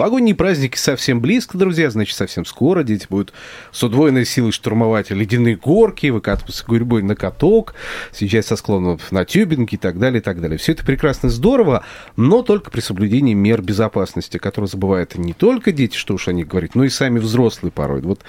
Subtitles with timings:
[0.00, 3.34] Новогодние праздники совсем близко, друзья, значит, совсем скоро дети будут
[3.70, 7.74] с удвоенной силой штурмовать ледяные горки, выкатываться гурьбой на каток,
[8.10, 10.56] съезжать со склонов на тюбинги и так далее, и так далее.
[10.56, 11.84] Все это прекрасно здорово,
[12.16, 16.74] но только при соблюдении мер безопасности, которые забывают не только дети, что уж они говорят,
[16.74, 18.00] но и сами взрослые порой.
[18.00, 18.22] Вот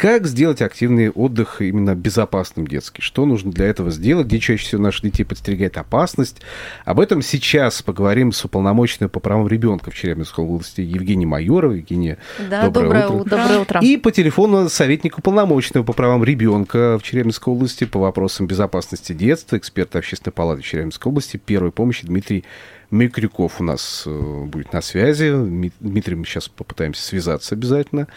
[0.00, 3.02] как сделать активный отдых именно безопасным детский?
[3.02, 4.28] Что нужно для этого сделать?
[4.28, 6.40] Где чаще всего наших детей подстерегает опасность?
[6.86, 11.80] Об этом сейчас поговорим с уполномоченной по правам ребенка в Челябинской области Евгенией Майоровой.
[11.80, 12.16] Евгения,
[12.48, 13.20] Да, доброе, доброе, утро.
[13.20, 13.36] утро.
[13.36, 13.80] Доброе утро.
[13.82, 19.58] И по телефону советник уполномоченного по правам ребенка в Челябинской области по вопросам безопасности детства,
[19.58, 22.46] эксперт общественной палаты Челябинской области первой помощи Дмитрий
[22.90, 25.30] Микрюков у нас э, будет на связи.
[25.30, 28.08] Ми- Дмитрий, мы сейчас попытаемся связаться обязательно.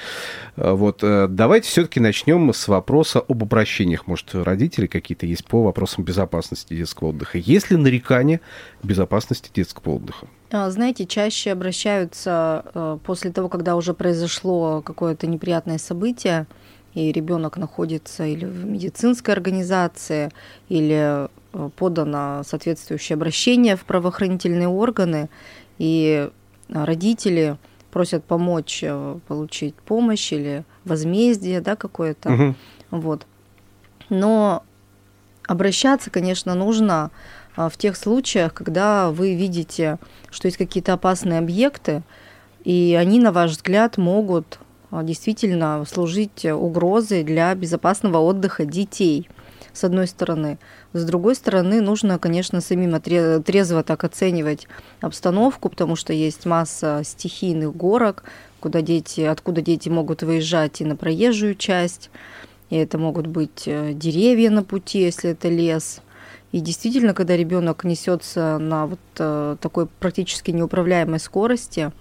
[0.55, 4.07] Э, Вот, э, давайте все-таки начнем с вопроса об обращениях.
[4.07, 7.37] Может, родители какие-то есть по вопросам безопасности детского отдыха?
[7.37, 8.41] Есть ли нарекания
[8.81, 10.27] безопасности детского отдыха?
[10.51, 16.45] А, Знаете, чаще обращаются после того, когда уже произошло какое-то неприятное событие,
[16.93, 20.29] и ребенок находится или в медицинской организации,
[20.69, 21.27] или
[21.75, 25.29] подано соответствующее обращение в правоохранительные органы,
[25.77, 26.29] и
[26.69, 27.57] э, родители
[27.91, 32.29] просят помочь э, получить помощь или возмездие, да, какое-то.
[32.29, 32.55] Мгм.
[32.91, 33.27] Вот.
[34.09, 34.63] Но
[35.47, 37.11] обращаться, конечно, нужно
[37.55, 39.99] а, в тех случаях, когда вы видите,
[40.31, 42.03] что есть какие-то опасные объекты,
[42.63, 44.59] и они, на ваш взгляд, могут
[44.91, 49.29] а, действительно служить угрозой для безопасного отдыха детей,
[49.73, 50.57] с одной стороны.
[50.93, 54.67] С другой стороны, нужно, конечно, самим трезво так оценивать
[55.01, 58.23] обстановку, потому что есть масса стихийных горок,
[58.59, 62.09] куда дети, откуда дети могут выезжать и на проезжую часть,
[62.69, 66.01] и это могут быть э, деревья на пути, если это лес.
[66.53, 71.91] И действительно, когда ребенок несется на вот э, такой практически неуправляемой скорости,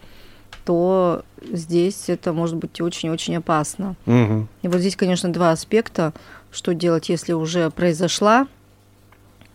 [0.65, 3.97] то здесь это может быть очень-очень опасно.
[4.07, 4.49] Мгм.
[4.63, 6.13] И вот здесь, конечно, два аспекта.
[6.53, 8.47] Что делать, если уже произошла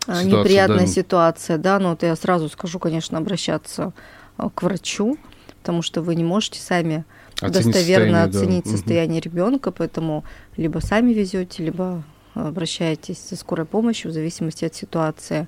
[0.07, 0.87] э, Ситуация, неприятная да.
[0.87, 3.93] ситуация, да, но вот я сразу скажу, конечно, обращаться
[4.37, 5.17] э, к врачу,
[5.61, 7.05] потому что вы не можете сами
[7.39, 8.39] Оценить достоверно состояние, да.
[8.39, 8.75] оценить Мгм.
[8.75, 10.25] состояние ребенка, поэтому
[10.57, 12.03] либо сами везете, либо
[12.33, 15.47] обращаетесь за скорой помощью в зависимости от ситуации.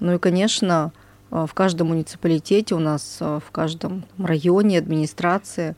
[0.00, 0.92] Ну и, конечно,
[1.30, 5.74] в каждом муниципалитете у нас, в каждом районе администрации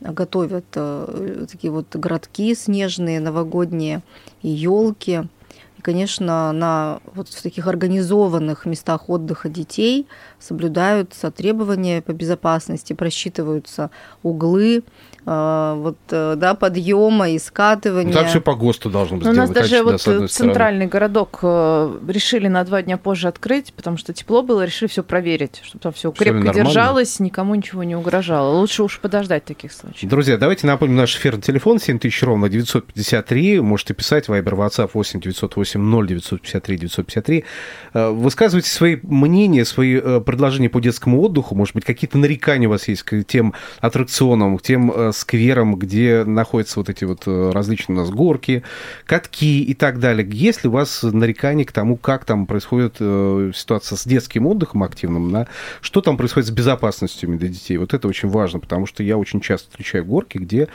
[0.00, 4.02] готовят э, такие вот городки снежные, новогодние,
[4.42, 5.22] елки.
[5.78, 10.08] И, конечно, на вот в таких организованных местах отдыха детей
[10.40, 13.90] соблюдаются требования по безопасности, просчитываются
[14.22, 14.82] углы,
[15.28, 18.12] вот, э, да, подъема и скатывания.
[18.12, 20.28] Ну, Там все по ГОСТу должно быть Ну, у нас даже вот одной стороны.
[20.28, 25.02] центральный городок э, решили на два дня позже открыть, потому что тепло было, решили все
[25.02, 26.64] проверить, чтобы там все крепко нормально?
[26.64, 28.56] держалось, никому ничего не угрожало.
[28.58, 30.08] Лучше уж подождать таких случаев.
[30.08, 33.60] Друзья, давайте напомним наш эфирный телефон 7000 ровно 953.
[33.60, 37.44] Можете писать Viber, WhatsApp 8 908 0953 953.
[37.94, 41.54] Э, Высказывайте свои мнения, свои э, предложения по детскому отдыху.
[41.54, 46.24] Может быть, какие-то нарекания у вас есть к тем аттракционам, к тем э, скверам, где
[46.24, 48.62] находятся вот эти вот э, различные у нас горки,
[49.04, 50.26] катки и так далее.
[50.30, 54.82] Есть ли у вас нарекания к тому, как там происходит э, ситуация с детским отдыхом
[54.82, 55.48] активным, да?
[55.80, 57.76] что там происходит с безопасностью для детей?
[57.76, 60.68] Вот это очень важно, потому что я очень часто встречаю горки, где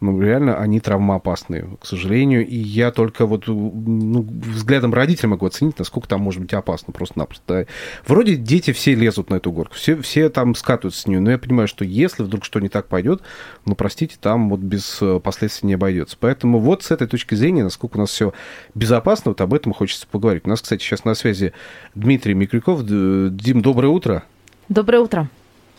[0.00, 2.46] ну, реально они травмоопасные, к сожалению.
[2.46, 7.44] И я только вот ну, взглядом родителя могу оценить, насколько там может быть опасно просто-напросто.
[7.46, 7.64] да.
[8.06, 11.38] Вроде дети все лезут на эту горку, все, все там скатываются с нее, но я
[11.38, 13.22] понимаю, что если вдруг что не так пойдет,
[13.64, 16.14] ну, простите, там вот без э, последствий не обойдется.
[16.20, 18.34] Поэтому вот с этой точки зрения, насколько у нас все
[18.74, 20.42] безопасно, вот об этом хочется поговорить.
[20.44, 21.54] У нас, кстати, сейчас на связи
[21.94, 22.84] Дмитрий Микрюков.
[22.84, 24.24] Дим, доброе утро.
[24.68, 25.30] Доброе утро.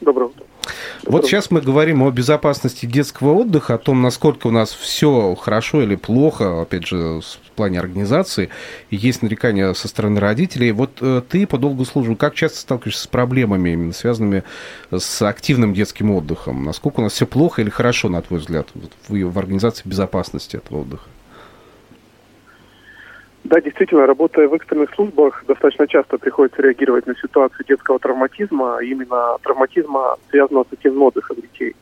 [0.01, 0.43] Доброе утро.
[1.05, 5.81] Вот сейчас мы говорим о безопасности детского отдыха, о том, насколько у нас все хорошо
[5.81, 8.49] или плохо, опять же, в плане организации,
[8.89, 10.71] и есть нарекания со стороны родителей.
[10.71, 14.43] Вот э, ты по долгу службы как часто сталкиваешься с проблемами, именно связанными
[14.91, 16.63] с активным детским отдыхом?
[16.63, 18.67] Насколько у нас все плохо или хорошо, на твой взгляд,
[19.07, 21.05] в организации безопасности этого отдыха?
[23.43, 28.83] Да, действительно, работая в экстренных службах, достаточно часто приходится реагировать на ситуацию детского травматизма, а
[28.83, 31.75] именно травматизма, связанного с активным отдыхом детей.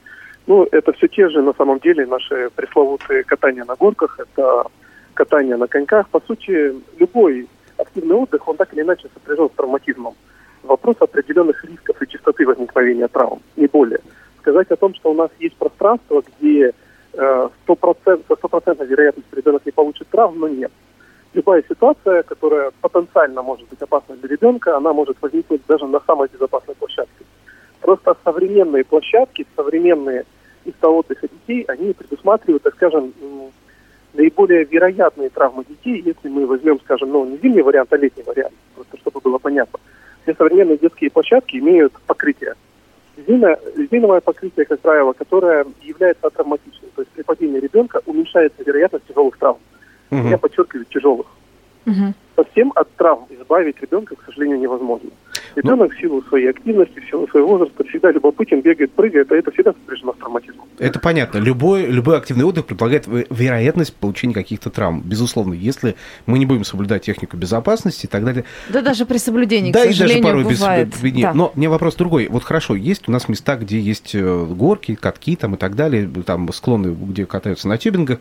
[0.48, 4.64] Ну, это все те же, на самом деле, наши пресловутые катания на горках, это
[5.14, 6.08] катание на коньках.
[6.10, 7.48] По сути, любой
[7.78, 10.16] активный отдых, он так или иначе сопряжен с травматизмом.
[10.64, 14.00] Вопрос определенных рисков и частоты возникновения травм, не более.
[14.40, 16.72] Сказать о том, что у нас есть пространство, где
[17.14, 20.72] э, 100%, со стопроцентной вероятностью ребенок не получит травм, но нет.
[21.34, 26.28] Любая ситуация, которая потенциально может быть опасна для ребенка, она может возникнуть даже на самой
[26.28, 27.26] безопасной площадке.
[27.82, 30.26] Просто современные площадки, современные
[30.66, 33.14] места отдыха детей, они предусматривают, так скажем,
[34.14, 38.54] наиболее вероятные травмы детей, если мы возьмем, скажем, ну, не зимний вариант, а летний вариант,
[38.76, 39.80] просто чтобы было понятно.
[40.24, 42.56] Все современные детские площадки имеют покрытие.
[43.18, 46.90] Резина- резиновое покрытие, как правило, которое является травматичным.
[46.96, 49.60] То есть при падении ребенка уменьшается вероятность тяжелых травм.
[50.12, 50.30] Мгм.
[50.30, 51.28] Я подчеркиваю, тяжелых.
[51.86, 52.14] Мгм.
[52.36, 55.10] Совсем от травм избавить ребенка, к сожалению, невозможно.
[55.56, 59.52] Ребенок в силу своей активности, в силу своего возраста всегда любопытен, бегает, прыгает, а это
[59.52, 60.68] всегда сопряжено с травматизмом.
[60.78, 61.40] Это понятно.
[61.40, 65.02] Любой, любой активный отдых предполагает ве- вероятность получения каких-то травм.
[65.02, 65.96] Безусловно, если
[66.28, 68.46] мы не будем соблюдать технику безопасности и так далее.
[68.70, 70.88] Да даже при соблюдении, да, к и даже сожалению, порой без, бывает.
[71.02, 71.34] без- не- Да.
[71.34, 72.28] Но мне вопрос другой.
[72.30, 76.10] Вот хорошо, есть у нас места, где есть э, горки, катки там и так далее,
[76.26, 78.20] там склоны, где катаются на тюбингах.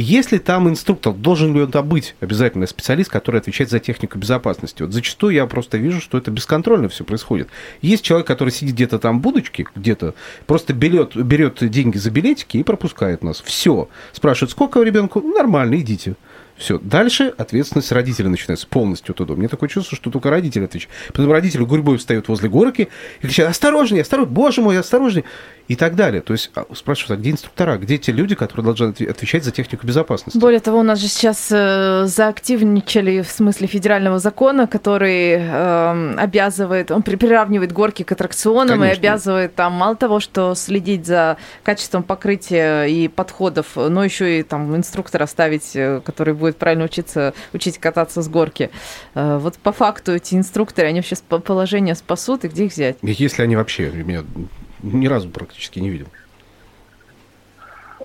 [0.00, 4.82] Если там инструктор, должен ли он там быть обязательно специалист, который отвечает за технику безопасности?
[4.82, 7.48] Вот зачастую я просто вижу, что это бесконтрольно все происходит.
[7.82, 10.14] Есть человек, который сидит где-то там в будочке, где-то,
[10.46, 13.40] просто берет, берет деньги за билетики и пропускает нас.
[13.44, 13.88] Все.
[14.12, 15.20] Спрашивает, сколько ребенку?
[15.20, 16.14] Ну, Нормально, идите.
[16.58, 16.78] Все.
[16.78, 19.34] Дальше ответственность родителя начинается полностью туда.
[19.34, 20.92] Мне такое чувство, что только родители отвечают.
[21.08, 22.88] Потом родители гурьбой встают возле горки
[23.20, 25.24] и кричат, осторожнее, осторожнее, боже мой, осторожнее.
[25.68, 26.22] И так далее.
[26.22, 29.50] То есть а, спрашивают, а где инструктора, где те люди, которые должны отве- отвечать за
[29.50, 30.38] технику безопасности?
[30.38, 36.90] Более того, у нас же сейчас э, заактивничали в смысле федерального закона, который э, обязывает,
[36.90, 39.00] он при- приравнивает горки к аттракционам и Конечно.
[39.00, 44.74] обязывает там мало того, что следить за качеством покрытия и подходов, но еще и там
[44.74, 48.70] инструктора ставить, э, который будет правильно учиться, учить кататься с горки.
[49.14, 52.96] Э, вот по факту эти инструкторы, они вообще сп- положение спасут, и где их взять?
[53.02, 54.24] Если они вообще, я
[54.82, 56.06] ни разу практически не видел.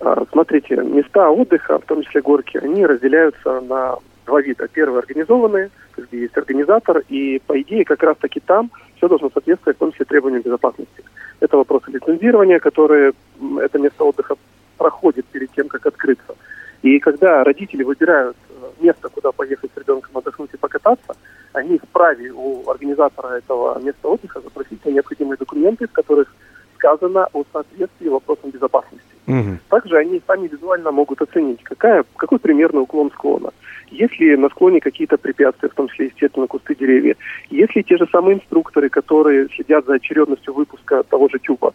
[0.01, 4.67] А, Смотрите, места отдыха, в том числе горки, они разделяются на два вида.
[4.67, 9.79] Первый организованные, где есть организатор, и по идее как раз-таки там все должно соответствовать в
[9.79, 11.03] том числе требованиям безопасности.
[11.39, 13.13] Это вопросы лицензирования, которые
[13.61, 14.35] это место отдыха
[14.77, 16.35] проходит перед тем, как открыться.
[16.83, 21.15] И когда родители выбирают э, место, куда поехать с ребенком отдохнуть и покататься,
[21.53, 26.35] они вправе у организатора этого места отдыха запросить необходимые документы, в которых
[26.75, 29.07] сказано о соответствии вопросам безопасности.
[29.27, 29.59] Мгм.
[29.69, 33.51] Также они сами визуально могут оценить, какая, какой примерный уклон склона.
[33.89, 37.15] Есть ли на склоне какие-то препятствия, в том числе, естественно, кусты, деревья.
[37.49, 41.73] Есть ли те же самые инструкторы, которые следят за очередностью выпуска того же тюба.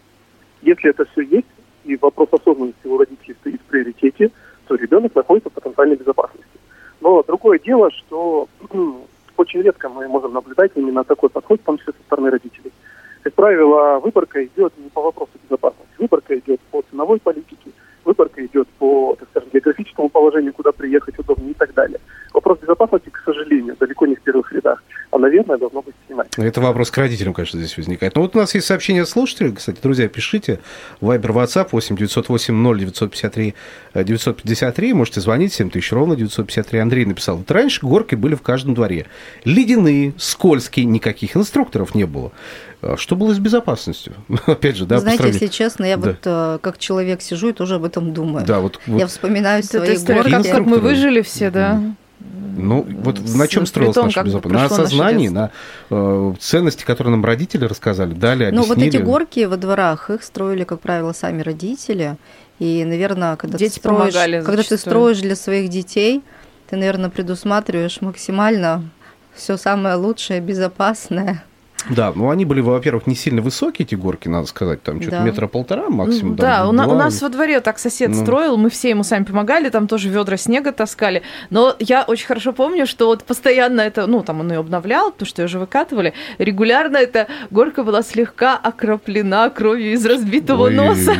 [0.61, 1.47] Если это все есть,
[1.85, 4.29] и вопрос осознанности у родителей стоит в приоритете,
[4.69, 6.59] то ребенок находится в потенциальной безопасности.
[7.01, 8.47] Но другое дело, что
[9.37, 12.71] очень редко мы можем наблюдать именно такой подход, в том числе со стороны родителей.
[13.23, 15.95] Как правило, выборка идет не по вопросу безопасности.
[15.97, 17.71] Выборка идет по ценовой политике,
[18.05, 21.99] выборка идет по, так скажем, географическому положению, куда приехать удобнее и так далее.
[22.33, 26.29] Вопрос безопасности, к сожалению, далеко не в первых рядах, а, наверное, должно быть иначе.
[26.37, 28.15] Это вопрос к родителям, конечно, здесь возникает.
[28.15, 29.55] Но вот у нас есть сообщение от слушателей.
[29.55, 30.59] Кстати, друзья, пишите.
[31.01, 33.55] Вайбер, WhatsApp 8 908 0 953
[33.95, 34.93] э, 953.
[34.93, 36.79] Можете звонить 7 тысяч ровно 953.
[36.79, 37.37] Андрей написал.
[37.37, 39.07] Вот раньше горки были в каждом дворе.
[39.43, 42.31] Ледяные, скользкие, никаких инструкторов не было.
[42.81, 44.13] А Что было с безопасностью?
[44.45, 46.09] Опять же, да, Знаете, если честно, я Да.
[46.11, 48.45] вот э, как человек сижу и тоже об этом думаю.
[48.45, 50.31] Да, вот, вот, Я вспоминаю Вот свои горки.
[50.31, 51.81] как, как мы выжили все, да?
[52.57, 54.69] ну, вот С- на чем строилась том, наша безопасность?
[54.69, 55.51] На осознании, на
[55.89, 58.55] э, ценности, которые нам родители рассказали, дали, объяснили.
[58.55, 62.17] Ну, вот эти горки во дворах, их строили, как правило, сами родители.
[62.59, 64.13] И, наверное, когда, Дети ты, строишь,
[64.45, 66.21] когда ты строишь для своих детей,
[66.69, 68.83] ты, наверное, предусматриваешь максимально
[69.33, 71.43] все самое лучшее, безопасное.
[71.89, 75.23] Да, ну они были, во-первых, не сильно высокие, эти горки, надо сказать, там что-то Да.
[75.23, 76.35] метра полтора максимум.
[76.35, 76.97] Там, да, у, на- у два.
[77.05, 78.15] нас во дворе так сосед Ну.
[78.21, 81.21] строил, мы все ему сами помогали, там тоже ведра снега таскали.
[81.49, 85.27] Но я очень хорошо помню, что вот постоянно это, ну, там он ее обновлял, потому
[85.27, 86.13] что ее уже выкатывали.
[86.37, 91.13] Регулярно эта горка была слегка окроплена кровью из разбитого Ой, носа.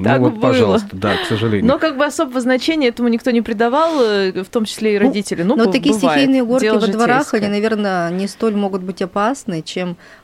[0.00, 0.40] Ну Так вот, было.
[0.40, 1.66] пожалуйста, да, к сожалению.
[1.66, 5.06] Но как бы особого значения этому никто не придавал, э, в том числе и Ну,
[5.06, 5.42] родители.
[5.42, 9.79] Ну, такие стихийные горки во дворах, они, наверное, не столь могут быть опасны, чем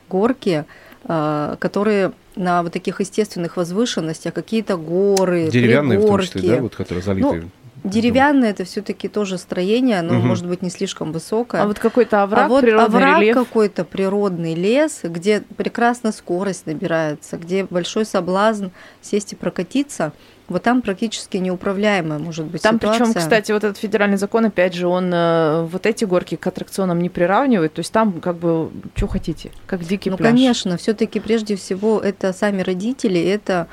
[0.09, 0.65] горки,
[1.03, 6.55] а, которые на вот таких естественных возвышенностях, какие-то горы, Деревянные, в том числе, пригорки.
[6.57, 7.49] да, вот которые залитые.
[7.83, 10.27] Деревянное это все-таки тоже строение, оно Мгм.
[10.27, 11.61] может быть не слишком высокое.
[11.61, 13.35] А вот какой-то овраг, а вот природный овраг рельеф.
[13.35, 18.67] какой-то, природный лес, где прекрасно скорость набирается, где большой соблазн
[19.01, 20.11] сесть и прокатиться,
[20.49, 23.05] вот там практически неуправляемая может быть Там ситуация.
[23.05, 27.01] причем, кстати, вот этот федеральный закон, опять же, он э, вот эти горки к аттракционам
[27.01, 27.73] не приравнивает.
[27.73, 30.29] То есть там как бы что хотите, как дикий Ну, пляж.
[30.31, 33.67] конечно, все-таки прежде всего это сами родители, это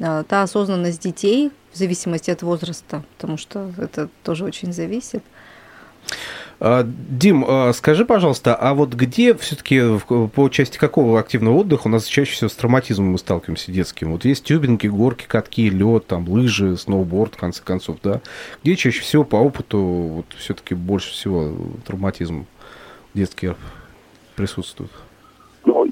[0.00, 5.22] а, та осознанность детей в зависимости от возраста, потому что это тоже очень зависит.
[6.62, 9.80] А, Дим, а, скажи, пожалуйста, а вот где все-таки
[10.34, 14.12] по части какого активного отдыха у нас чаще всего с травматизмом мы сталкиваемся детским?
[14.12, 18.20] Вот есть тюбинги, горки, катки, лед, там лыжи, сноуборд, в конце концов, да?
[18.62, 21.50] Где чаще всего по опыту вот все-таки больше всего
[21.86, 22.44] травматизм
[23.14, 23.54] детский
[24.36, 24.90] присутствует?
[25.64, 25.86] Ну,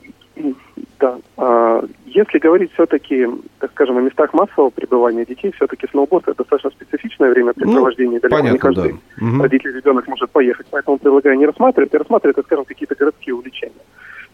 [1.01, 1.19] да.
[1.39, 1.83] А,
[2.19, 3.29] Если говорить все-таки,
[3.61, 8.19] так скажем, о местах массового пребывания детей, все-таки сноуборд это достаточно специфичное времяпрепровождение.
[8.19, 9.25] Далеко не Ну, Понятно, каждый да.
[9.25, 9.43] Мгм.
[9.43, 10.67] родитель ребенок может поехать.
[10.69, 13.85] Поэтому предлагаю не рассматривать, а рассматривать, скажем, какие-то городские увлечения.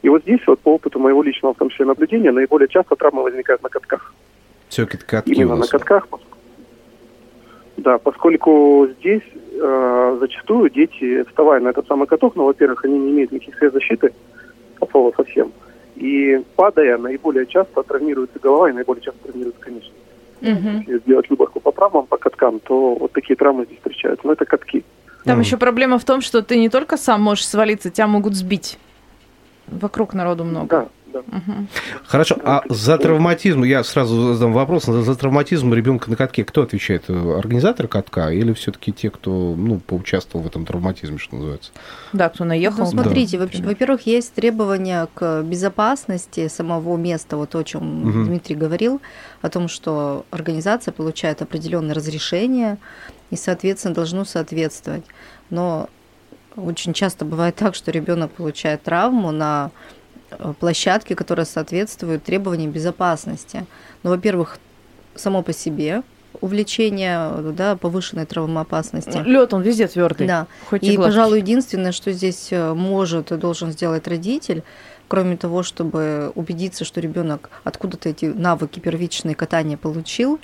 [0.00, 3.22] И вот здесь, вот по опыту моего личного, в том числе наблюдения, наиболее часто травмы
[3.22, 4.14] возникают на катках.
[4.70, 6.08] Все-таки катки Именно на катках.
[7.76, 9.24] Да, поскольку здесь
[9.60, 13.74] э, зачастую дети, вставая на этот самый каток, ну, во-первых, они не имеют никаких средств
[13.74, 14.14] защиты,
[14.80, 15.52] от слова совсем,
[15.96, 19.94] и падая, наиболее часто травмируется голова и наиболее часто травмируется конечность.
[20.40, 20.80] Мгм.
[20.80, 24.26] Если сделать выборку по травмам, по каткам, то вот такие травмы здесь встречаются.
[24.26, 24.84] Но это катки.
[25.24, 25.42] Там Мгм.
[25.42, 28.78] еще проблема в том, что ты не только сам можешь свалиться, тебя могут сбить.
[29.66, 30.68] Вокруг народу много.
[30.68, 31.66] Да, да.
[32.06, 37.08] Хорошо, а за травматизм, я сразу задам вопрос, за, травматизм ребенка на катке кто отвечает?
[37.08, 41.72] Организатор катка или все-таки те, кто ну, поучаствовал в этом травматизме, что называется?
[42.12, 42.84] Да, кто наехал.
[42.84, 48.26] Ну, смотрите, да, во-первых, есть требования к безопасности самого места, вот то, о чем Мгм.
[48.26, 49.00] Дмитрий говорил,
[49.42, 52.78] о том, что организация получает определенное разрешение
[53.30, 55.04] и, соответственно, должно соответствовать.
[55.50, 55.88] Но
[56.56, 59.70] очень часто бывает так, что ребенок получает травму на
[60.38, 63.66] э, площадке, которая соответствует требованиям безопасности.
[64.02, 64.58] Ну, во-первых,
[65.14, 66.02] само по себе
[66.40, 69.22] увлечение да, повышенной травмоопасности.
[69.24, 70.26] Лед, он везде твердый.
[70.26, 70.46] Да.
[70.68, 71.04] Хоть И, гладкий.
[71.04, 74.62] пожалуй, единственное, что здесь э, может и должен сделать родитель,
[75.08, 80.40] кроме того, чтобы убедиться, что ребенок откуда-то эти навыки первичные катания получил,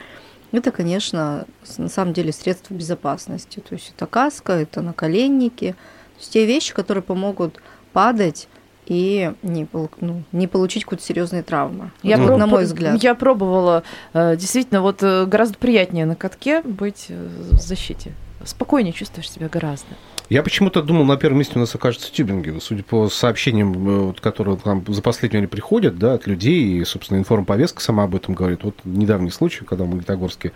[0.52, 1.46] это, конечно,
[1.78, 3.60] на самом деле средства безопасности.
[3.60, 7.60] То есть это каска, это наколенники, то есть те вещи, которые помогут
[7.92, 8.48] падать
[8.90, 9.68] и не,
[10.00, 11.92] ну, не получить какую-то серьезные травмы.
[12.02, 13.00] Я Вот проб- на мой взгляд.
[13.00, 13.84] Я пробовала.
[14.14, 18.12] э, Действительно, вот э, гораздо приятнее на катке быть э, в защите.
[18.44, 19.94] Спокойнее чувствуешь себя гораздо.
[20.30, 22.56] Я почему-то думал, на первом месте у нас окажется тюбинги.
[22.60, 26.84] Судя по сообщениям, э, вот, которые там за последнее время приходят, да, от людей, и,
[26.84, 28.62] собственно, информповестка сама об этом говорит.
[28.62, 30.52] Вот недавний случай, когда в Магнитогорске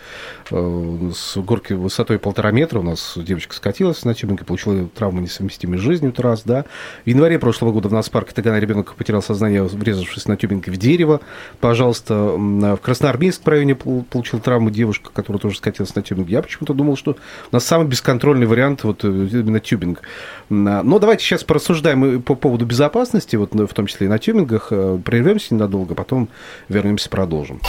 [0.52, 5.78] э, с горки высотой полтора метра у нас девочка скатилась на тюбинге, получила травму несовместимой
[5.78, 6.66] с жизнью, это раз, да.
[7.04, 10.76] В январе прошлого года в нас парке Тагана ребенок потерял сознание, врезавшись на тюбинге в
[10.76, 11.20] дерево.
[11.58, 16.34] Пожалуйста, м, в Красноармейском районе пол- получила травму девушка, которая тоже скатилась на тюбинге.
[16.34, 17.16] Я почему-то думал, что
[17.50, 20.02] у нас самый бесконтрольный вариант вот э, именно тюбинг.
[20.49, 24.68] Но давайте сейчас порассуждаем по поводу безопасности, вот в том числе и на тюбингах.
[24.71, 26.28] Э, Прервемся ненадолго, потом
[26.68, 27.61] вернемся, продолжим.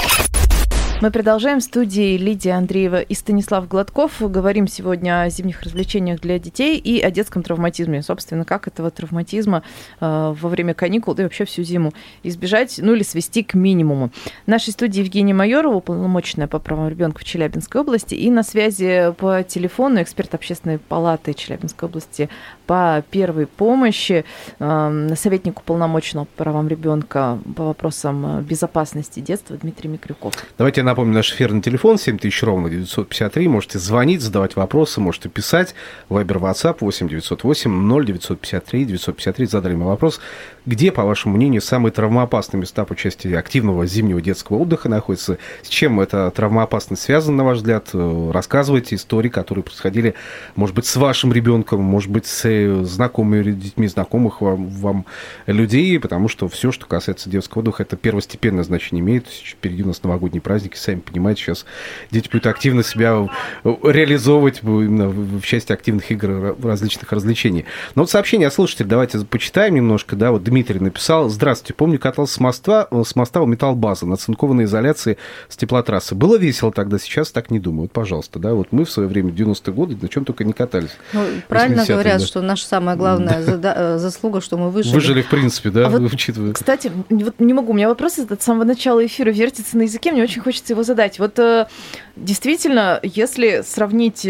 [1.02, 4.22] Мы продолжаем в студии Лидия Андреева и Станислав Гладков.
[4.22, 8.02] Говорим сегодня о зимних развлечениях для детей и о детском травматизме.
[8.02, 9.62] Собственно, как этого травматизма
[10.00, 11.92] э, во время каникул, и вообще всю зиму
[12.24, 14.12] избежать, ну или свести к минимуму.
[14.46, 19.14] В нашей студии Евгения Майорова, уполномоченная по правам ребенка в Челябинской области, и на связи
[19.18, 22.30] по телефону эксперт общественной палаты Челябинской области
[22.68, 24.24] по первой помощи,
[24.60, 30.34] э, советник уполномоченного по правам ребенка по вопросам э, безопасности детства Дмитрий Микрюков.
[30.58, 33.48] Давайте напомню наш эфирный телефон 7000 ровно 953.
[33.48, 35.76] Можете звонить, задавать вопросы, можете писать.
[36.10, 39.46] Вайбер, WhatsApp 8 908 0953 953.
[39.46, 40.22] Задали мне вопрос.
[40.66, 45.38] Где, по вашему мнению, самые травмоопасные места по части активного зимнего детского отдыха находятся?
[45.62, 47.90] С чем эта травмоопасность связана, на ваш взгляд?
[47.94, 50.16] Э, Рассказывайте истории, которые происходили,
[50.56, 55.06] может быть, с вашим ребенком, может быть, с э, знакомыми детьми, знакомых вам, вам
[55.46, 59.28] людей, потому что все, что касается детского отдыха, это первостепенное значение имеет.
[59.28, 61.66] Впереди у нас новогодние праздники, сами понимаете, сейчас
[62.10, 63.28] дети будут активно себя
[63.64, 67.66] э, реализовывать именно в части активных игр, ра- различных развлечений.
[67.94, 70.16] Но вот сообщение от слушателей давайте почитаем немножко.
[70.16, 71.28] Да, вот Дмитрий написал.
[71.28, 75.18] Здравствуйте, помню, катался с моста, э, с моста у металлбазы на цинкованной изоляции
[75.50, 76.16] с теплотрассы.
[76.16, 77.82] Было весело тогда, сейчас так не думаю.
[77.82, 80.54] Вот, пожалуйста, да, вот мы в свое время, в 90-е годы, на чем только не
[80.54, 80.92] катались.
[81.12, 82.26] Ну, правильно 80-е, говорят, да.
[82.26, 84.94] что наша самая главная зада- э, заслуга, что мы выжили.
[84.94, 86.54] Выжили, в принципе, да, А вот, учитывая.
[86.54, 90.24] Кстати, вот не могу, у меня вопрос от самого начала эфира вертится на языке, мне
[90.24, 91.20] очень хочется его задать.
[91.20, 91.68] Вот э,
[92.16, 94.26] действительно, если сравнить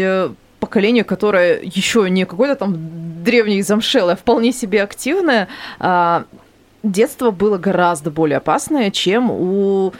[0.60, 5.48] поколение, которое еще не какое-то там древнее замшелое, а вполне себе активное,
[5.78, 6.24] а,
[6.82, 9.92] детство было гораздо более опасное, чем у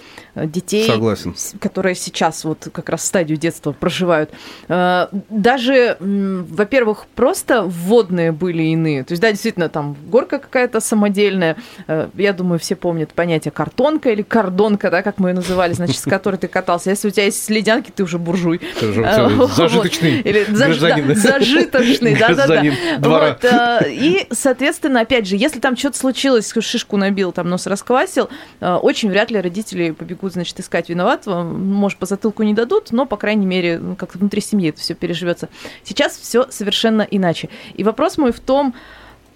[0.44, 1.34] детей, Согласен.
[1.60, 4.30] которые сейчас вот как раз стадию детства проживают.
[4.68, 9.04] Э, даже, во-первых, просто вводные были иные.
[9.04, 11.56] То есть, да, действительно, там горка какая-то самодельная.
[11.88, 15.96] Э, я думаю, все помнят понятие картонка или кордонка, да, как мы ее называли, значит,
[15.98, 16.90] с которой ты катался.
[16.90, 18.60] Если у тебя есть ледянки, ты уже буржуй.
[18.78, 22.62] Ты уже Э, зажиточный Или заж- да, зажиточный, да-да-да.
[22.98, 28.28] Вот, э, и, соответственно, опять же, если там что-то случилось, шишку набил, там нос расквасил,
[28.60, 31.42] э, очень вряд ли родители побегут, значит, искать виноватого.
[31.42, 34.94] Может, по затылку не дадут, но, по крайней мере, ну, как-то внутри семьи это все
[34.94, 35.48] переживется.
[35.84, 37.48] Сейчас все совершенно иначе.
[37.74, 38.74] И вопрос мой в том,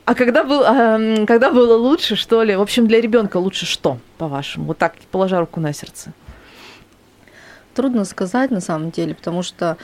[0.05, 2.57] а когда, был, а, когда было лучше, что ли?
[2.57, 4.67] В общем, для ребенка лучше что, по-вашему?
[4.67, 6.13] Вот так, положа руку на сердце.
[7.75, 9.77] Трудно сказать на самом деле, потому что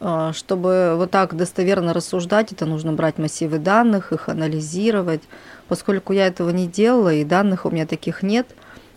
[0.00, 5.22] э, чтобы вот так достоверно рассуждать, это нужно брать массивы данных, их анализировать.
[5.68, 8.46] Поскольку я этого не делала, и данных у меня таких нет,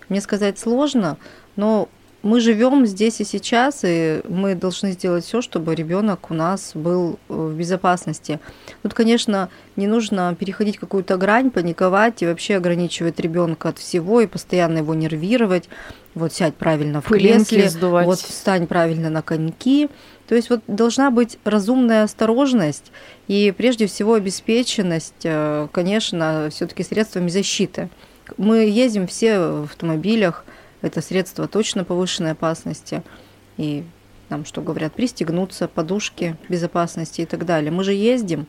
[0.08, 1.18] мне сказать сложно,
[1.60, 1.90] но
[2.22, 7.20] мы живем здесь и сейчас, и мы должны сделать все, чтобы ребенок у нас был
[7.28, 8.40] э, в безопасности.
[8.82, 14.28] Тут, конечно, не нужно переходить какую-то грань, паниковать и вообще ограничивать ребенка от всего и
[14.28, 15.68] постоянно его нервировать.
[16.16, 18.06] Вот сядь правильно в Пылинки кресле, сдувать.
[18.06, 19.90] вот встань правильно на коньки.
[20.28, 22.92] То есть вот должна быть разумная осторожность
[23.28, 27.90] и прежде всего обеспеченность, э, конечно, все-таки средствами защиты.
[28.38, 30.46] Мы ездим все в автомобилях,
[30.82, 33.04] это средство точно повышенной опасности.
[33.58, 33.84] И
[34.30, 37.72] нам что говорят, пристегнуться, подушки безопасности и так далее.
[37.72, 38.48] Мы же ездим.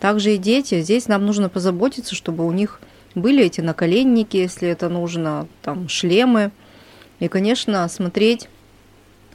[0.00, 0.80] Также и дети.
[0.80, 2.80] Здесь нам нужно позаботиться, чтобы у них
[3.14, 6.52] были эти наколенники, если это нужно, там шлемы.
[7.18, 8.48] И, конечно, смотреть,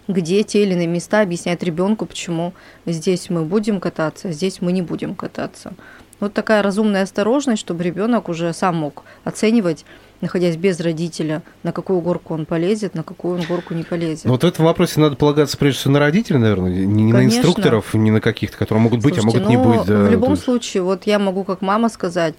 [0.07, 2.53] где те или иные места, объяснять ребенку, почему
[2.85, 5.73] здесь мы будем кататься, а здесь мы не будем кататься.
[6.19, 9.83] Вот такая разумная осторожность, чтобы ребенок уже сам мог оценивать,
[10.23, 14.25] находясь без родителя, на какую горку он полезет, на какую он горку не полезет.
[14.25, 17.37] Но вот в этом вопросе надо полагаться прежде всего на родителей, наверное, не на Конечно.
[17.37, 19.85] инструкторов, не на каких-то, которые могут быть, Слушайте, а могут не ну, быть.
[19.87, 22.33] да, в любом есть- случае, вот я могу как мама сказать,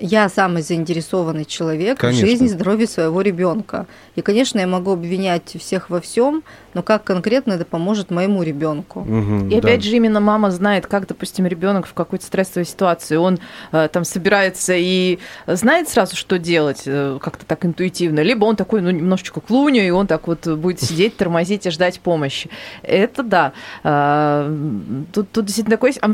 [0.00, 2.26] я самый заинтересованный человек Конечно.
[2.26, 3.86] в жизни здоровье своего ребенка.
[4.16, 6.42] И, конечно, я могу обвинять всех во всем,
[6.74, 9.00] но как конкретно это поможет моему ребенку?
[9.00, 9.58] Мгм, И да.
[9.58, 13.16] опять же, именно мама знает, как, допустим, ребенок в какой-то стрессовой ситуации.
[13.16, 13.38] Он
[13.72, 18.20] э, там собирается и знает сразу, что делать, э, как-то так интуитивно.
[18.20, 22.00] Либо он такой, ну, немножечко клуня, и он так вот будет сидеть, тормозить и ждать
[22.00, 22.48] помощи.
[22.82, 23.52] Это да.
[23.82, 24.50] А,
[25.12, 25.92] Тут, тут действительно такой...
[26.00, 26.12] а,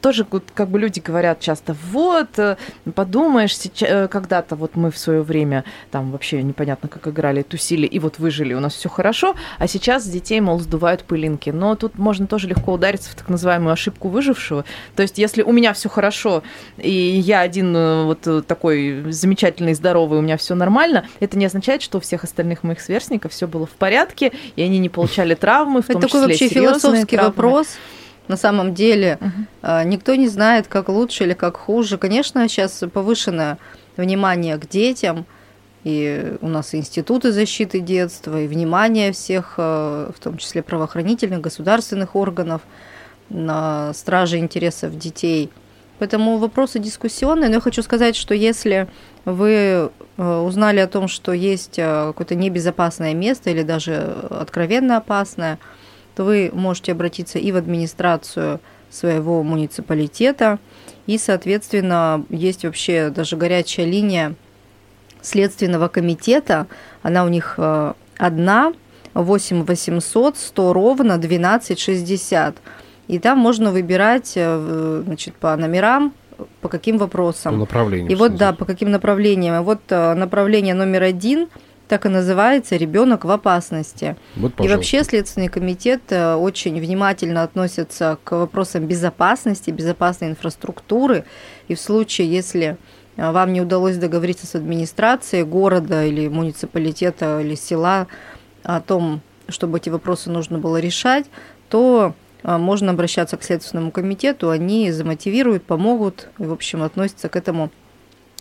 [0.00, 2.56] Тоже вот как бы люди говорят часто, вот, э,
[2.94, 7.86] подумаешь, сейчас, э, когда-то вот мы в свое время там вообще непонятно как играли, тусили,
[7.86, 11.50] и вот выжили, у нас все хорошо, а сейчас с детей, мол, сдувают пылинки.
[11.50, 14.64] Но тут можно тоже легко удариться в так называемую ошибку выжившего.
[14.96, 16.42] То есть, если у меня все хорошо,
[16.78, 21.46] и я один э, вот э, такой замечательный, здоровый, у меня все нормально, это не
[21.46, 25.34] означает, что у всех остальных моих сверстников все было в порядке, и они не получали
[25.34, 27.30] травмы, в Это том такой числе вообще философский травмы.
[27.30, 27.66] вопрос.
[28.28, 29.18] На самом деле.
[29.62, 31.98] А, никто не знает, как лучше или как хуже.
[31.98, 33.58] Конечно, сейчас повышенное
[33.96, 35.26] внимание к детям,
[35.84, 41.40] и у нас и институты защиты детства, и внимание всех, э, в том числе правоохранительных,
[41.40, 42.62] государственных органов,
[43.28, 45.50] на страже интересов детей.
[45.98, 48.88] Поэтому вопросы дискуссионные, но я хочу сказать, что если
[49.24, 55.58] вы э, узнали о том, что есть э, какое-то небезопасное место или даже откровенно опасное,
[56.14, 60.58] то вы можете обратиться и в администрацию своего муниципалитета,
[61.06, 64.34] и, соответственно, есть вообще даже горячая линия
[65.22, 66.66] Следственного комитета,
[67.02, 68.72] она у них э, одна,
[69.14, 72.56] 8 800 100 ровно 12 60.
[73.08, 76.12] И там можно выбирать э, значит, по номерам,
[76.60, 77.58] по каким По вопросам.
[77.58, 78.10] направлению.
[78.10, 79.54] И вот, да, по каким направлениям.
[79.54, 81.48] И вот э, направление номер один
[81.88, 84.16] так и называется «Ребенок в опасности».
[84.36, 91.24] Вот, И вообще Следственный комитет очень внимательно относится к вопросам безопасности, безопасной инфраструктуры.
[91.68, 92.78] И в случае, если
[93.16, 98.06] вам не удалось договориться с администрацией города или муниципалитета или села
[98.62, 101.26] о том, чтобы эти вопросы нужно было решать,
[101.68, 107.36] то э, можно обращаться к Следственному комитету, они замотивируют, помогут и, в общем, относятся к
[107.36, 107.70] этому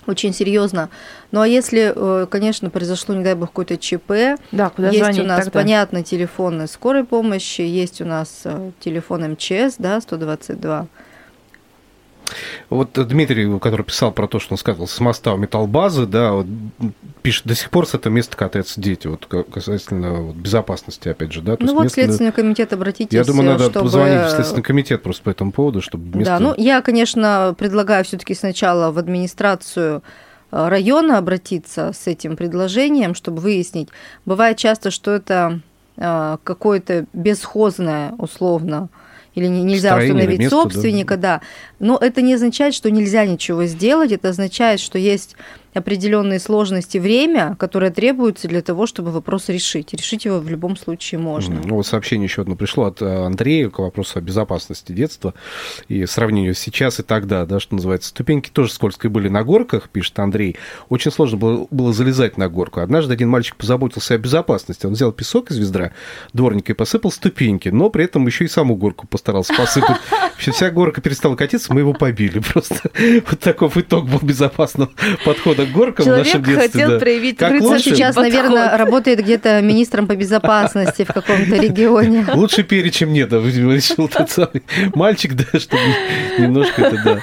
[0.08, 0.90] очень серьезно.
[1.32, 5.24] Ну а если, э, конечно, произошло, не дай бог, какое-то ЧП, Да, куда есть у
[5.24, 5.60] нас, тогда?
[5.60, 10.88] понятно, телефоны скорой помощи, есть у нас э, телефон МЧС, да, 122.
[12.72, 16.46] Вот Дмитрий, который писал про то, что он сказал, с моста у металлбазы, да, вот,
[17.22, 21.42] пишет, до сих пор с этого места катаются дети, вот касательно вот, безопасности, опять же,
[21.42, 21.58] да.
[21.58, 22.06] То ну вот местные...
[22.06, 23.88] Следственный комитет, обратитесь, Я думаю, надо чтобы...
[23.88, 26.18] позвонить в Следственный комитет просто по этому поводу, чтобы...
[26.18, 26.34] Место...
[26.34, 30.02] Да, ну я, конечно, предлагаю все таки сначала в администрацию
[30.54, 33.90] э, района обратиться с этим предложением, чтобы выяснить.
[34.26, 35.60] Бывает часто, что это
[35.98, 38.88] э, какое-то бесхозное, условно,
[39.36, 41.40] или нельзя Строение, установить место, собственника, да.
[41.40, 41.42] да.
[41.80, 45.36] Но это не означает, что нельзя ничего сделать, это означает, что есть
[45.74, 49.94] определенные сложности время, которое требуется для того, чтобы вопрос решить.
[49.94, 51.62] Решить его в любом случае можно.
[51.64, 55.34] Ну, вот сообщение еще одно пришло от э, Андрея к вопросу о безопасности детства
[55.88, 58.10] и сравнению сейчас и тогда, да, что называется.
[58.10, 60.58] Ступеньки тоже скользкие были на горках, пишет Андрей.
[60.90, 62.82] Очень сложно было, было залезать на горку.
[62.82, 64.86] Однажды один мальчик позаботился о безопасности.
[64.86, 65.92] Он взял песок из ведра
[66.34, 69.98] дворника и посыпал ступеньки, но при этом еще и саму горку постарался посыпать.
[70.38, 72.90] Вся горка перестала катиться, мы его побили просто.
[73.30, 74.92] Вот такой итог был безопасного
[75.24, 76.68] подхода к горкам Человек в нашем детстве.
[76.68, 77.00] хотел да.
[77.00, 77.84] проявить как лучше?
[77.84, 78.34] сейчас, подход.
[78.34, 82.26] наверное, работает где-то министром по безопасности в каком-то регионе.
[82.34, 84.64] Лучше пере, чем нет, решил тот самый
[84.96, 85.84] мальчик, да, чтобы
[86.38, 87.20] немножко это, да.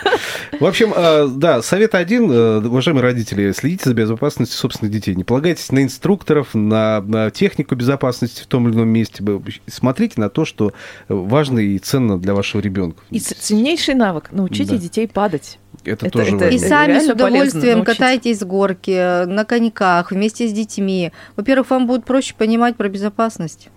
[0.60, 5.14] В общем, а, да, совет один, э, уважаемые родители, следите за безопасностью собственных детей.
[5.14, 9.24] Не полагайтесь на инструкторов, на, на технику безопасности в том или ином месте.
[9.66, 10.72] Смотрите на то, что
[11.08, 13.02] важно и ценно для вашего ребенка.
[13.10, 14.78] И ценнейший навык– научите да.
[14.78, 15.58] детей падать.
[15.84, 16.56] Это, это тоже это, важно.
[16.56, 21.12] И сами с удовольствием катайтесь с горки, на коньках, вместе с детьми.
[21.36, 23.68] Во-первых, вам будет проще понимать про безопасность.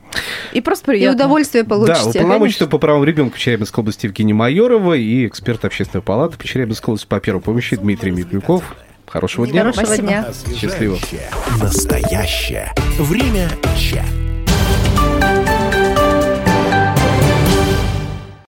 [0.51, 1.13] И просто приятно.
[1.13, 2.01] И удовольствие получите.
[2.03, 6.45] Да, уполномоченный по правам ребенка в Челябинской области Евгения Майорова и эксперт общественной палаты по
[6.45, 8.63] Челябинской области по первой помощи Дмитрий Миклюков.
[9.07, 9.71] Хорошего дня.
[9.71, 10.25] Хорошего дня.
[10.55, 10.97] Счастливо.
[11.59, 12.71] Настоящее.
[12.97, 14.05] Время чат.